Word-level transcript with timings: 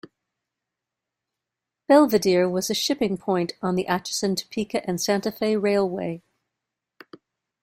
Belvidere 1.87 2.49
was 2.49 2.71
a 2.71 2.73
shipping 2.73 3.19
point 3.19 3.53
on 3.61 3.75
the 3.75 3.85
Atchison, 3.85 4.35
Topeka 4.35 4.83
and 4.89 4.99
Santa 4.99 5.31
Fe 5.31 5.55
Railway. 5.57 6.23